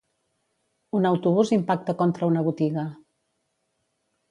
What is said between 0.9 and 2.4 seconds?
Un autobús impacta contra